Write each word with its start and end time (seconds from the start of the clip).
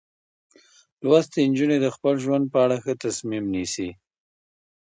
لوستې 1.03 1.39
نجونې 1.49 1.77
د 1.81 1.87
خپل 1.95 2.13
ژوند 2.23 2.45
په 2.53 2.57
اړه 2.65 2.75
ښه 2.83 2.93
تصمیم 3.03 3.45
نیسي. 3.53 3.89